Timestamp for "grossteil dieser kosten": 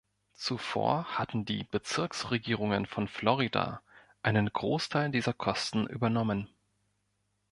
4.51-5.85